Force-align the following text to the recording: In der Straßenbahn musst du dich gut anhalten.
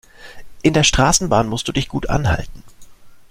In 0.63 0.73
der 0.73 0.81
Straßenbahn 0.83 1.47
musst 1.47 1.67
du 1.67 1.71
dich 1.71 1.87
gut 1.87 2.09
anhalten. 2.09 2.63